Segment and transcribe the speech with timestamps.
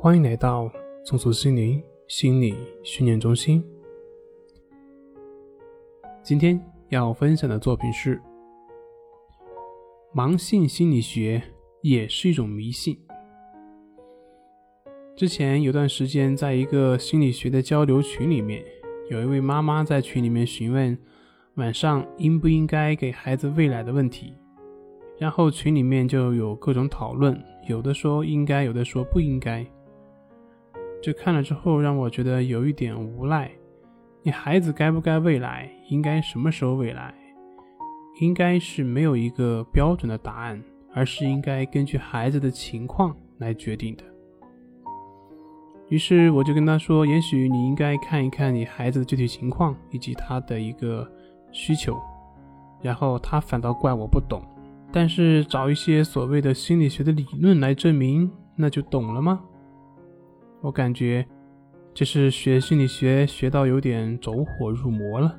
[0.00, 0.70] 欢迎来到
[1.02, 3.60] 松鼠心灵心理训练中心。
[6.22, 8.22] 今天要分享的作品是：
[10.14, 11.42] 盲信心理学
[11.80, 12.96] 也是一种迷信。
[15.16, 18.64] 之前有段时间，在一个心理学的交流群里面，
[19.10, 20.96] 有一位妈妈在群里面询问
[21.54, 24.32] 晚上应不应该给孩子喂奶的问题，
[25.18, 27.36] 然后群里面就有各种讨论，
[27.68, 29.66] 有的说应该，有的说不应该。
[31.00, 33.50] 这看了之后，让我觉得有一点无奈。
[34.22, 37.14] 你孩子该不该喂奶，应该什么时候喂奶，
[38.20, 44.04] 应该是没有一个标准的答案，而是应该根据孩子的情况来决定的。
[45.88, 51.10] 于是我就跟他说：“也许你应该看一看你孩子的具体情况以及他的一个
[51.50, 51.96] 需求。”
[52.82, 54.42] 然后他反倒怪我不懂，
[54.92, 59.40] 但是找一些所谓的心理学的理论来证明，那就懂了吗？
[60.60, 61.26] 我感觉
[61.94, 65.38] 这是学心理学学到有点走火入魔了。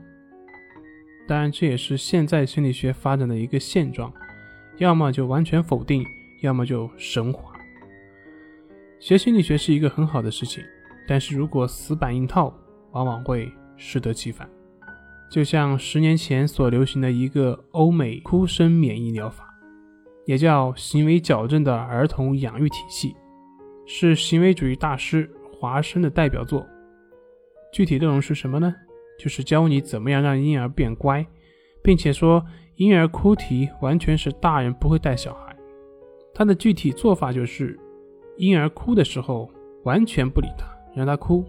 [1.27, 4.11] 当然，这也是现在心理学发展的一个现状，
[4.77, 6.03] 要么就完全否定，
[6.41, 7.53] 要么就神话。
[8.99, 10.63] 学心理学是一个很好的事情，
[11.07, 12.53] 但是如果死板硬套，
[12.91, 14.49] 往往会适得其反。
[15.29, 19.47] 就像十年前所流行的一个欧美哭声免疫疗法，
[20.25, 23.15] 也叫行为矫正的儿童养育体系。
[23.91, 26.63] 是行为主义大师华生的代表作。
[27.73, 28.71] 具体内容是什么呢？
[29.17, 31.25] 就是教你怎么样让婴儿变乖，
[31.81, 32.45] 并且说
[32.75, 35.55] 婴儿哭啼完全是大人不会带小孩。
[36.35, 37.79] 他的具体做法就是，
[38.37, 39.49] 婴儿哭的时候
[39.85, 41.43] 完全不理他，让他哭；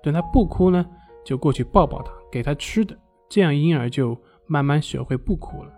[0.00, 0.86] 等他不哭呢，
[1.24, 2.96] 就过去抱抱他，给他吃的，
[3.28, 5.72] 这样婴儿就慢慢学会不哭了。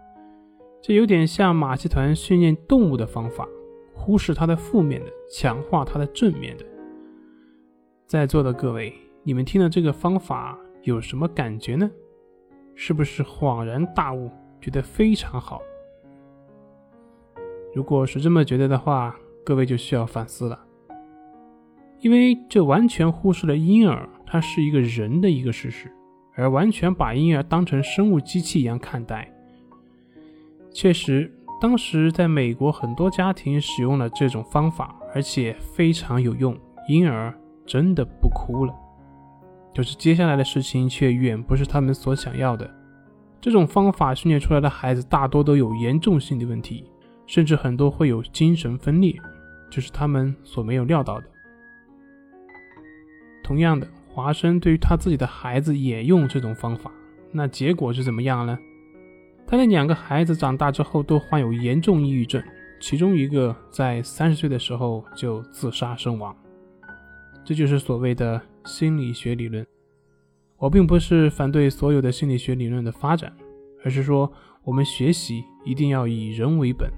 [0.83, 3.49] 这有点像马戏团训练动物的方法。
[3.95, 6.65] 忽视他的负面的，强化他的正面的。
[8.07, 11.91] 在座的各位，你们听了这个方法有什么感觉呢？
[12.75, 14.31] 是不是恍然大悟，
[14.61, 15.63] 觉得非常好？
[17.75, 20.59] 如果是这么觉得的话，各位就需要反思了，
[22.01, 25.91] 因为这完全忽视了婴儿他是一个人的一个事实，
[26.35, 29.33] 而完全把婴儿当成生物机器一样看待。
[30.73, 31.31] 确实。
[31.63, 36.59] 当时在美国，很多家庭使用了这种方法，而且非常有用，
[36.89, 37.33] 婴儿
[37.65, 38.75] 真的不哭了。
[39.73, 42.69] 就是接下来的事情却远不是他们所想要的。
[43.41, 46.91] 这种方法训练出来的孩子大多都有严重心理问题，
[47.29, 49.15] 甚至很多会有精神分裂，
[49.71, 51.27] 这是他们所没有料到的。
[53.45, 56.91] 同样的，华生对于他自己的孩子也用这种方法，
[57.31, 58.59] 那结果是怎么样呢？
[59.53, 62.43] 他的两个孩子长大之后都患有严重抑郁症，
[62.81, 66.35] 其中一个在三十岁的时候就自杀身亡。
[67.45, 69.67] 这就是所谓的心理学理论。
[70.57, 73.31] 我并不是反对所有的心理学理论的发展，
[73.85, 74.33] 而是说
[74.65, 76.91] 我们学习一定要以人为本。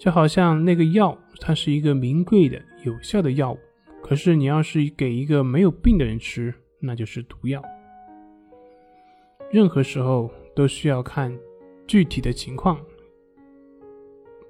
[0.00, 3.58] 就好像那个药，它是一个名贵的有效的药物，
[4.02, 7.62] 可是你要是给一个没有病的人吃，那就是毒药。
[9.52, 11.32] 任何时候都需要看。
[11.88, 12.78] 具体的情况，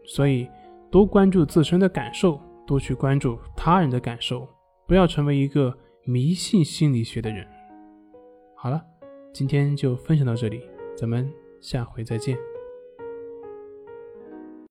[0.04, 0.46] 所以
[0.90, 4.46] 多关注自身的感受，多去关注他人的感受，
[4.86, 5.72] 不要成为一个
[6.04, 7.46] 迷信心理学的人。
[8.56, 8.84] 好了，
[9.32, 10.60] 今天就分享到这里，
[10.96, 12.36] 咱们下回再见。